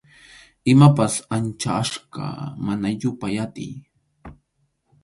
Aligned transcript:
Imapas 0.73 1.13
ancha 1.35 1.71
achka, 1.83 2.25
mana 2.65 2.87
yupay 2.99 3.35
atiy. 3.45 3.73